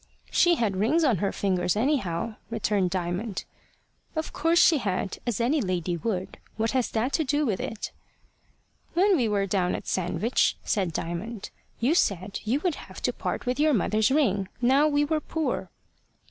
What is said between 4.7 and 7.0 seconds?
had, as any lady would. What has